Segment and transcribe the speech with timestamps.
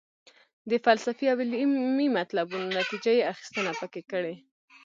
[0.69, 4.35] د فلسفي او علمي مطلبونو نتیجه یې اخیستنه پکې کړې.